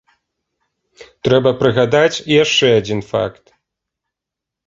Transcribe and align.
Трэба 1.27 1.51
прыгадаць 1.59 2.15
і 2.15 2.33
яшчэ 2.43 2.67
адзін 2.79 3.01
факт. 3.11 3.43